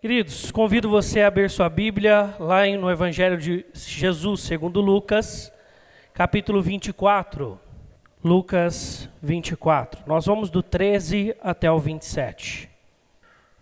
[0.00, 5.52] Queridos, convido você a abrir sua Bíblia lá no Evangelho de Jesus, segundo Lucas,
[6.14, 7.60] capítulo 24.
[8.24, 10.02] Lucas 24.
[10.06, 12.70] Nós vamos do 13 até o 27.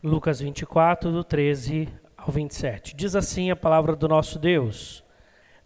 [0.01, 2.95] Lucas 24, do 13 ao 27.
[2.95, 5.03] Diz assim a palavra do nosso Deus: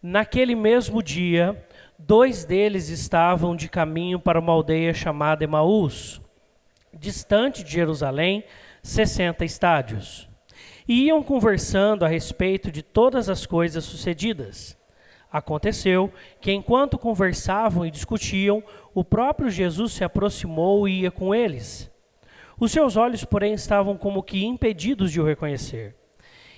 [0.03, 1.67] Naquele mesmo dia,
[1.99, 6.19] dois deles estavam de caminho para uma aldeia chamada Emaús,
[6.95, 8.43] distante de Jerusalém,
[8.83, 10.32] 60 estádios
[10.87, 14.77] e iam conversando a respeito de todas as coisas sucedidas.
[15.33, 21.91] Aconteceu que, enquanto conversavam e discutiam, o próprio Jesus se aproximou e ia com eles.
[22.61, 25.97] Os seus olhos, porém, estavam como que impedidos de o reconhecer.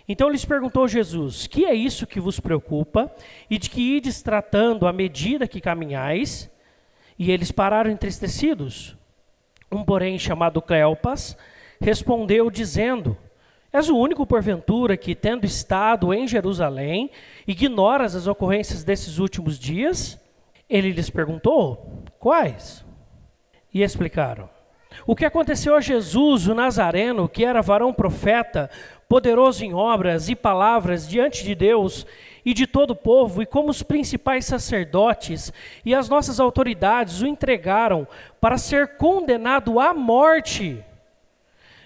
[0.09, 3.11] Então lhes perguntou Jesus: Que é isso que vos preocupa
[3.48, 6.50] e de que ides tratando à medida que caminhais?
[7.19, 8.97] E eles pararam entristecidos.
[9.70, 11.36] Um, porém, chamado Cleopas,
[11.80, 13.16] respondeu, dizendo:
[13.74, 17.10] És o único, porventura, que, tendo estado em Jerusalém,
[17.45, 20.17] ignoras as ocorrências desses últimos dias?
[20.70, 22.84] Ele lhes perguntou: Quais?
[23.72, 24.48] E explicaram:
[25.05, 28.70] O que aconteceu a Jesus, o Nazareno, que era varão profeta,
[29.08, 32.06] poderoso em obras e palavras diante de Deus
[32.45, 35.52] e de todo o povo, e como os principais sacerdotes
[35.84, 38.06] e as nossas autoridades o entregaram
[38.41, 40.80] para ser condenado à morte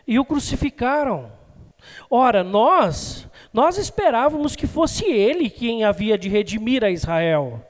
[0.07, 1.38] e o crucificaram.
[2.11, 7.65] Ora, nós, nós esperávamos que fosse ele quem havia de redimir a Israel.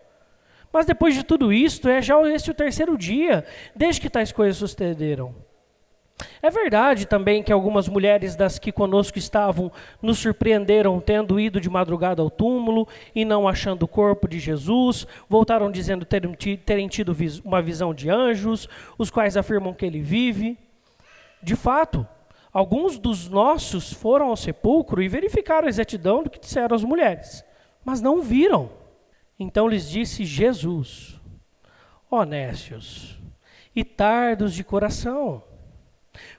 [0.72, 4.56] Mas depois de tudo isto, é já este o terceiro dia, desde que tais coisas
[4.56, 5.34] sucederam.
[6.42, 9.70] É verdade também que algumas mulheres das que conosco estavam
[10.02, 15.06] nos surpreenderam tendo ido de madrugada ao túmulo e não achando o corpo de Jesus,
[15.28, 20.58] voltaram dizendo terem, terem tido uma visão de anjos, os quais afirmam que ele vive.
[21.42, 22.06] De fato,
[22.52, 27.44] Alguns dos nossos foram ao sepulcro e verificaram a exatidão do que disseram as mulheres,
[27.84, 28.70] mas não viram.
[29.38, 31.20] Então lhes disse Jesus:
[32.10, 33.18] Honestos
[33.76, 35.42] e tardos de coração,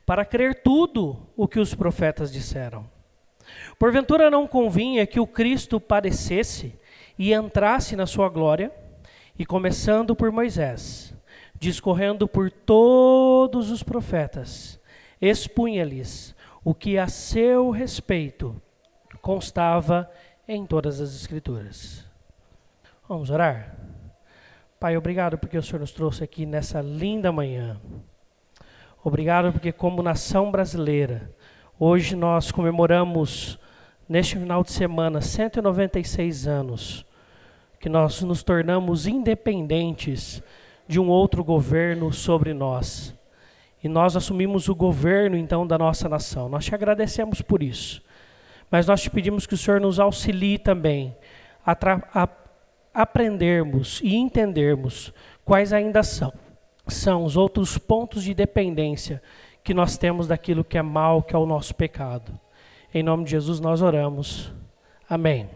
[0.05, 2.89] para crer tudo o que os profetas disseram.
[3.77, 6.77] Porventura não convinha que o Cristo padecesse
[7.17, 8.71] e entrasse na sua glória?
[9.37, 11.13] E começando por Moisés,
[11.57, 14.78] discorrendo por todos os profetas,
[15.21, 18.61] expunha-lhes o que a seu respeito
[19.21, 20.09] constava
[20.47, 22.05] em todas as Escrituras.
[23.07, 23.75] Vamos orar?
[24.79, 27.79] Pai, obrigado porque o Senhor nos trouxe aqui nessa linda manhã.
[29.03, 31.33] Obrigado porque, como nação brasileira,
[31.79, 33.59] hoje nós comemoramos,
[34.07, 37.05] neste final de semana, 196 anos
[37.79, 40.43] que nós nos tornamos independentes
[40.87, 43.17] de um outro governo sobre nós
[43.83, 46.49] e nós assumimos o governo então da nossa nação.
[46.49, 48.03] Nós te agradecemos por isso.
[48.69, 51.15] Mas nós te pedimos que o Senhor nos auxilie também
[51.65, 51.75] a,
[52.13, 52.27] a
[52.93, 55.13] aprendermos e entendermos
[55.45, 56.31] quais ainda são,
[56.87, 59.21] são os outros pontos de dependência
[59.63, 62.39] que nós temos daquilo que é mal, que é o nosso pecado.
[62.93, 64.53] Em nome de Jesus nós oramos.
[65.09, 65.49] Amém.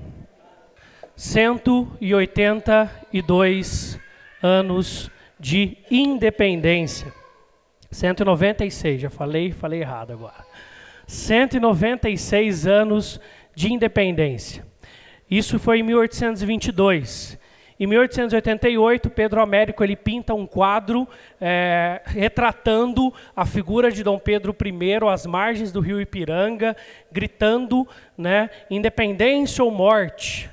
[1.15, 3.99] 182
[4.41, 7.13] anos de independência.
[7.93, 10.45] 196, já falei, falei errado agora.
[11.07, 13.19] 196 anos
[13.55, 14.65] de independência.
[15.29, 17.39] Isso foi em 1822.
[17.79, 21.07] Em 1888, Pedro Américo ele pinta um quadro
[21.41, 26.77] é, retratando a figura de Dom Pedro I às margens do rio Ipiranga,
[27.11, 27.87] gritando,
[28.17, 30.52] né, independência ou morte.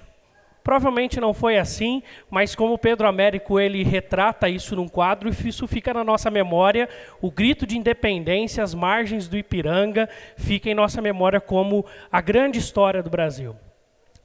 [0.70, 2.00] Provavelmente não foi assim,
[2.30, 6.88] mas como Pedro Américo ele retrata isso num quadro, isso fica na nossa memória,
[7.20, 12.60] o grito de independência, as margens do Ipiranga, fica em nossa memória como a grande
[12.60, 13.56] história do Brasil.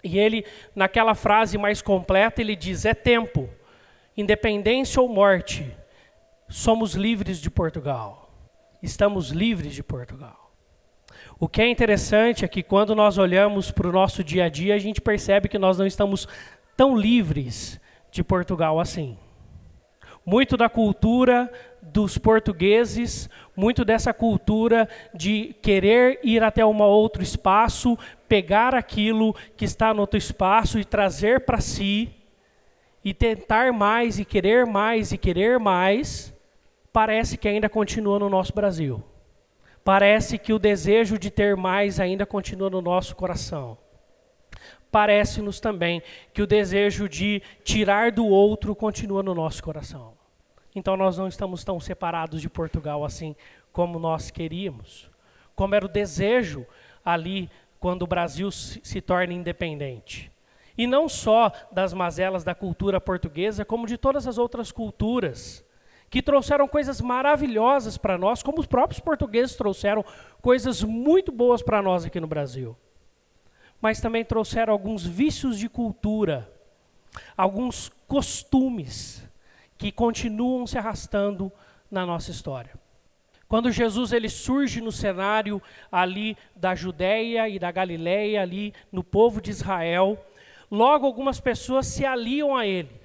[0.03, 0.45] E ele,
[0.75, 3.49] naquela frase mais completa, ele diz: é tempo,
[4.15, 5.75] independência ou morte,
[6.47, 8.29] somos livres de Portugal.
[8.83, 10.44] Estamos livres de Portugal.
[11.37, 14.73] O que é interessante é que quando nós olhamos para o nosso dia a dia,
[14.73, 16.27] a gente percebe que nós não estamos
[16.77, 19.17] tão livres de Portugal assim.
[20.25, 21.51] Muito da cultura
[21.81, 27.97] dos portugueses, muito dessa cultura de querer ir até um outro espaço,
[28.29, 32.09] pegar aquilo que está no outro espaço e trazer para si,
[33.03, 36.33] e tentar mais, e querer mais, e querer mais,
[36.91, 39.03] parece que ainda continua no nosso Brasil
[39.85, 43.77] parece que o desejo de ter mais ainda continua no nosso coração.
[44.91, 46.01] Parece-nos também
[46.33, 50.13] que o desejo de tirar do outro continua no nosso coração.
[50.75, 53.35] Então nós não estamos tão separados de Portugal assim
[53.71, 55.11] como nós queríamos.
[55.55, 56.65] Como era o desejo
[57.03, 57.47] ali
[57.79, 60.31] quando o Brasil se torna independente.
[60.75, 65.63] E não só das mazelas da cultura portuguesa, como de todas as outras culturas,
[66.09, 70.03] que trouxeram coisas maravilhosas para nós, como os próprios portugueses trouxeram
[70.41, 72.77] coisas muito boas para nós aqui no Brasil.
[73.81, 76.49] Mas também trouxeram alguns vícios de cultura,
[77.35, 79.23] alguns costumes
[79.77, 81.51] que continuam se arrastando
[81.91, 82.73] na nossa história.
[83.47, 85.61] Quando Jesus ele surge no cenário
[85.91, 90.17] ali da Judéia e da Galiléia, ali no povo de Israel,
[90.71, 93.04] logo algumas pessoas se aliam a ele.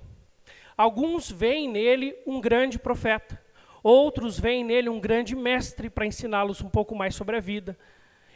[0.80, 3.38] Alguns veem nele um grande profeta,
[3.82, 7.78] outros veem nele um grande mestre para ensiná-los um pouco mais sobre a vida.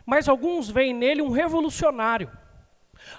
[0.05, 2.31] Mas alguns veem nele um revolucionário,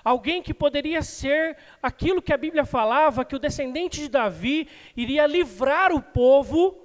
[0.04, 5.26] alguém que poderia ser aquilo que a Bíblia falava, que o descendente de Davi iria
[5.26, 6.78] livrar o povo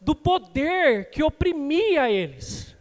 [0.00, 2.73] do poder que oprimia eles.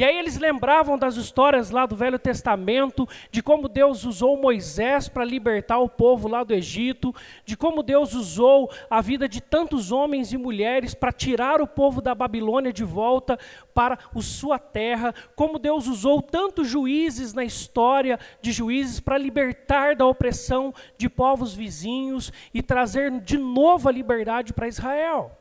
[0.00, 5.10] E aí eles lembravam das histórias lá do Velho Testamento, de como Deus usou Moisés
[5.10, 7.14] para libertar o povo lá do Egito,
[7.44, 12.00] de como Deus usou a vida de tantos homens e mulheres para tirar o povo
[12.00, 13.38] da Babilônia de volta
[13.74, 19.96] para a sua terra, como Deus usou tantos juízes na história de juízes para libertar
[19.96, 25.36] da opressão de povos vizinhos e trazer de novo a liberdade para Israel.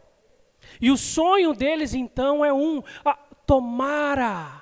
[0.82, 2.84] E o sonho deles então é um:
[3.50, 4.62] tomara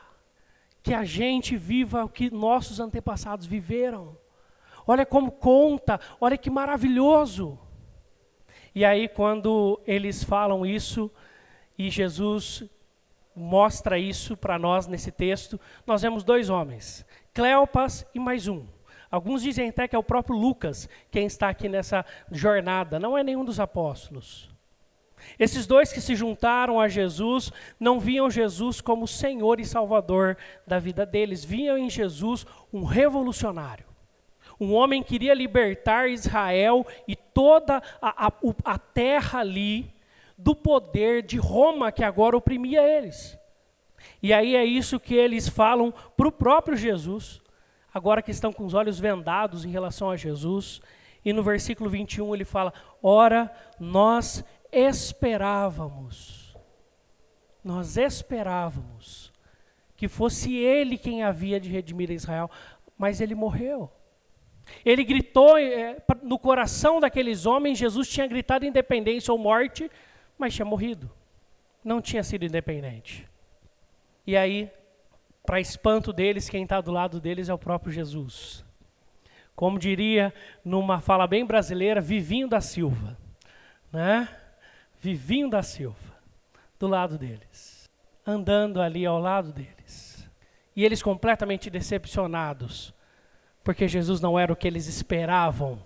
[0.81, 4.17] que a gente viva o que nossos antepassados viveram.
[4.87, 7.59] Olha como conta, olha que maravilhoso.
[8.73, 11.11] E aí, quando eles falam isso,
[11.77, 12.63] e Jesus
[13.35, 18.65] mostra isso para nós nesse texto, nós vemos dois homens, Cleopas e mais um.
[19.11, 23.23] Alguns dizem até que é o próprio Lucas quem está aqui nessa jornada, não é
[23.23, 24.49] nenhum dos apóstolos.
[25.37, 30.79] Esses dois que se juntaram a Jesus não viam Jesus como Senhor e Salvador da
[30.79, 33.85] vida deles, viam em Jesus um revolucionário.
[34.59, 38.31] Um homem que queria libertar Israel e toda a, a,
[38.63, 39.93] a terra ali
[40.37, 43.37] do poder de Roma que agora oprimia eles.
[44.21, 47.41] E aí é isso que eles falam para o próprio Jesus,
[47.93, 50.81] agora que estão com os olhos vendados em relação a Jesus.
[51.25, 54.43] E no versículo 21 ele fala: Ora, nós
[54.77, 56.55] esperávamos,
[57.63, 59.33] nós esperávamos
[59.95, 62.49] que fosse ele quem havia de redimir Israel,
[62.97, 63.91] mas ele morreu.
[64.85, 69.89] Ele gritou é, no coração daqueles homens, Jesus tinha gritado independência ou morte,
[70.37, 71.09] mas tinha morrido.
[71.83, 73.27] Não tinha sido independente.
[74.25, 74.69] E aí,
[75.43, 78.63] para espanto deles, quem está do lado deles é o próprio Jesus.
[79.55, 80.33] Como diria
[80.63, 83.17] numa fala bem brasileira, Vivinho da Silva.
[83.91, 84.27] Né?
[85.07, 86.17] Vivinho da Silva,
[86.77, 87.89] do lado deles,
[88.25, 90.29] andando ali ao lado deles.
[90.75, 92.93] E eles completamente decepcionados,
[93.63, 95.81] porque Jesus não era o que eles esperavam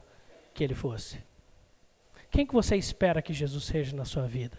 [0.56, 1.24] que ele fosse.
[2.32, 4.58] Quem que você espera que Jesus seja na sua vida?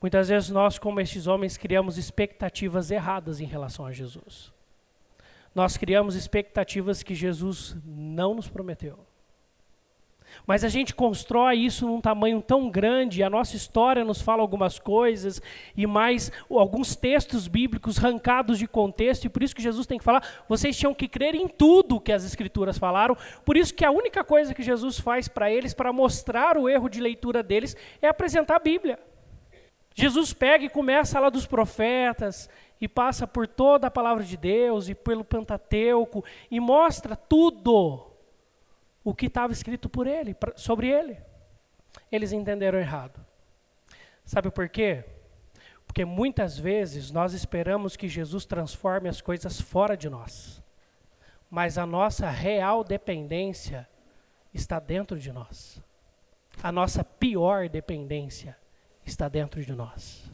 [0.00, 4.52] Muitas vezes nós, como estes homens, criamos expectativas erradas em relação a Jesus.
[5.52, 9.04] Nós criamos expectativas que Jesus não nos prometeu.
[10.46, 14.78] Mas a gente constrói isso num tamanho tão grande, a nossa história nos fala algumas
[14.78, 15.42] coisas,
[15.76, 20.04] e mais alguns textos bíblicos arrancados de contexto, e por isso que Jesus tem que
[20.04, 23.90] falar: vocês tinham que crer em tudo que as Escrituras falaram, por isso que a
[23.90, 28.08] única coisa que Jesus faz para eles, para mostrar o erro de leitura deles, é
[28.08, 28.98] apresentar a Bíblia.
[29.94, 32.48] Jesus pega e começa lá dos profetas,
[32.80, 38.07] e passa por toda a palavra de Deus, e pelo Pentateuco, e mostra tudo
[39.04, 41.18] o que estava escrito por ele, sobre ele.
[42.10, 43.24] Eles entenderam errado.
[44.24, 45.04] Sabe por quê?
[45.86, 50.62] Porque muitas vezes nós esperamos que Jesus transforme as coisas fora de nós.
[51.50, 53.88] Mas a nossa real dependência
[54.52, 55.82] está dentro de nós.
[56.62, 58.56] A nossa pior dependência
[59.04, 60.30] está dentro de nós.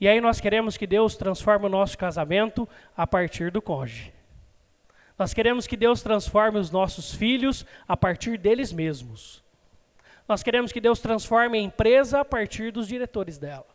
[0.00, 4.12] E aí nós queremos que Deus transforme o nosso casamento a partir do cônjuge.
[5.20, 9.44] Nós queremos que Deus transforme os nossos filhos a partir deles mesmos.
[10.26, 13.66] Nós queremos que Deus transforme a empresa a partir dos diretores dela.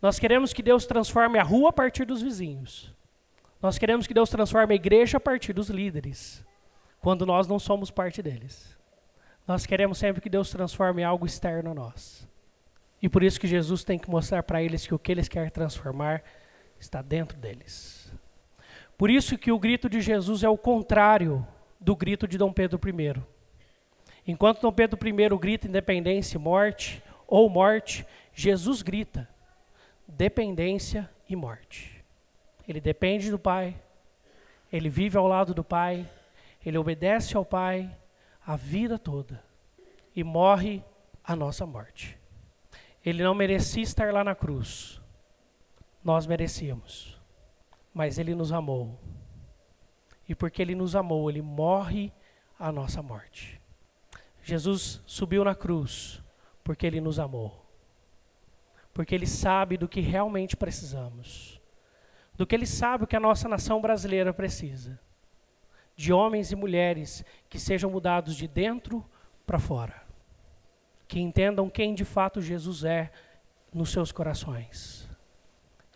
[0.00, 2.90] Nós queremos que Deus transforme a rua a partir dos vizinhos.
[3.60, 6.42] Nós queremos que Deus transforme a igreja a partir dos líderes,
[7.02, 8.74] quando nós não somos parte deles.
[9.46, 12.26] Nós queremos sempre que Deus transforme algo externo a nós.
[13.02, 15.50] E por isso que Jesus tem que mostrar para eles que o que eles querem
[15.50, 16.22] transformar
[16.80, 18.10] está dentro deles.
[18.98, 21.46] Por isso que o grito de Jesus é o contrário
[21.78, 23.22] do grito de Dom Pedro I.
[24.26, 29.28] Enquanto Dom Pedro I grita independência e morte, ou morte, Jesus grita
[30.06, 32.04] dependência e morte.
[32.66, 33.76] Ele depende do Pai
[34.72, 36.10] Ele vive ao lado do Pai,
[36.64, 37.90] ele obedece ao Pai
[38.44, 39.42] a vida toda
[40.14, 40.82] e morre
[41.22, 42.18] a nossa morte.
[43.04, 45.00] Ele não merecia estar lá na cruz.
[46.02, 47.17] Nós merecíamos.
[47.98, 48.96] Mas ele nos amou.
[50.28, 52.12] E porque ele nos amou, ele morre
[52.56, 53.60] a nossa morte.
[54.40, 56.22] Jesus subiu na cruz
[56.62, 57.66] porque ele nos amou.
[58.94, 61.60] Porque ele sabe do que realmente precisamos.
[62.36, 65.00] Do que ele sabe o que a nossa nação brasileira precisa.
[65.96, 69.04] De homens e mulheres que sejam mudados de dentro
[69.44, 70.06] para fora.
[71.08, 73.10] Que entendam quem de fato Jesus é
[73.74, 75.10] nos seus corações.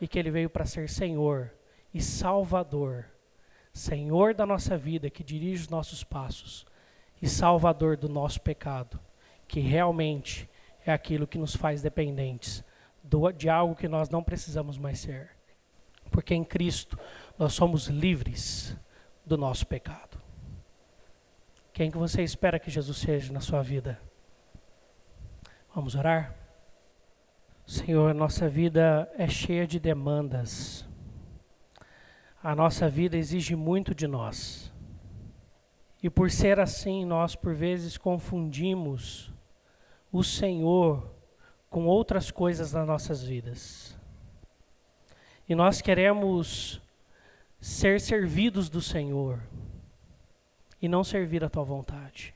[0.01, 1.62] E que ele veio para ser Senhor
[1.93, 3.07] e Salvador.
[3.73, 6.67] Senhor da nossa vida, que dirige os nossos passos.
[7.21, 8.99] E Salvador do nosso pecado.
[9.47, 10.49] Que realmente
[10.85, 12.65] é aquilo que nos faz dependentes
[13.03, 15.31] do, de algo que nós não precisamos mais ser.
[16.11, 16.99] Porque em Cristo
[17.39, 18.77] nós somos livres
[19.25, 20.21] do nosso pecado.
[21.73, 23.99] Quem que você espera que Jesus seja na sua vida?
[25.75, 26.37] Vamos orar?
[27.67, 30.87] Senhor, nossa vida é cheia de demandas.
[32.43, 34.73] A nossa vida exige muito de nós.
[36.03, 39.33] E por ser assim, nós por vezes confundimos
[40.11, 41.09] o Senhor
[41.71, 43.97] com outras coisas nas nossas vidas.
[45.49, 46.83] E nós queremos
[47.61, 49.39] ser servidos do Senhor
[50.81, 52.35] e não servir a tua vontade.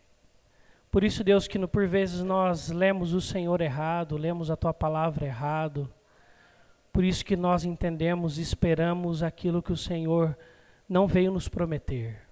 [0.88, 5.26] Por isso, Deus, que por vezes nós lemos o Senhor errado, lemos a tua palavra
[5.26, 5.92] errado.
[6.96, 10.34] Por isso que nós entendemos e esperamos aquilo que o Senhor
[10.88, 12.22] não veio nos prometer.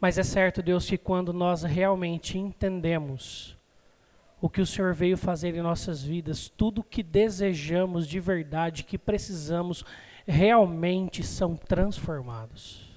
[0.00, 3.56] Mas é certo, Deus, que quando nós realmente entendemos
[4.40, 8.82] o que o Senhor veio fazer em nossas vidas, tudo o que desejamos de verdade,
[8.82, 9.84] que precisamos,
[10.26, 12.90] realmente são transformados.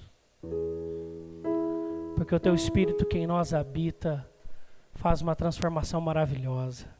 [2.16, 4.28] Porque o teu Espírito que em nós habita
[4.94, 6.97] faz uma transformação maravilhosa.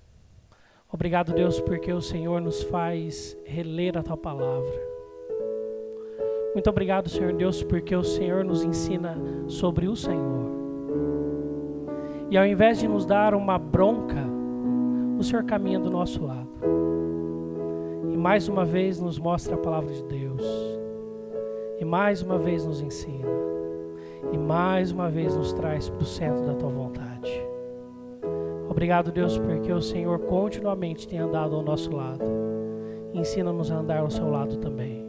[0.90, 4.88] Obrigado, Deus, porque o Senhor nos faz reler a tua palavra.
[6.54, 9.16] Muito obrigado, Senhor Deus, porque o Senhor nos ensina
[9.47, 10.49] sobre o Senhor.
[12.30, 14.25] E ao invés de nos dar uma bronca,
[15.18, 16.49] o Senhor caminha do nosso lado.
[18.11, 20.42] E mais uma vez nos mostra a palavra de Deus.
[21.78, 23.28] E mais uma vez nos ensina.
[24.33, 27.08] E mais uma vez nos traz para o centro da tua vontade.
[28.78, 32.25] Obrigado, Deus, porque o Senhor continuamente tem andado ao nosso lado.
[33.12, 35.04] Ensina-nos a andar ao seu lado também.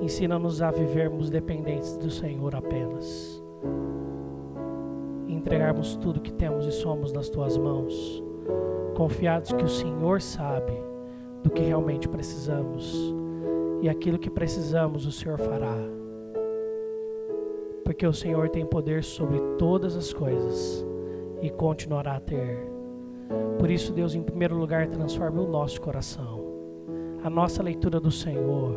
[0.00, 3.44] Ensina-nos a vivermos dependentes do Senhor apenas.
[5.28, 8.24] Entregarmos tudo que temos e somos nas tuas mãos,
[8.94, 10.72] confiados que o Senhor sabe
[11.42, 13.14] do que realmente precisamos.
[13.82, 15.76] E aquilo que precisamos, o Senhor fará.
[17.84, 20.95] Porque o Senhor tem poder sobre todas as coisas
[21.40, 22.58] e continuará a ter.
[23.58, 26.44] Por isso, Deus, em primeiro lugar, transforme o nosso coração,
[27.22, 28.76] a nossa leitura do Senhor,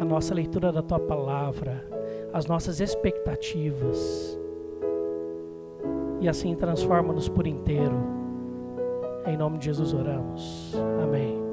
[0.00, 1.84] a nossa leitura da tua palavra,
[2.32, 4.38] as nossas expectativas.
[6.20, 7.96] E assim transforma-nos por inteiro.
[9.26, 10.74] Em nome de Jesus oramos.
[11.02, 11.47] Amém.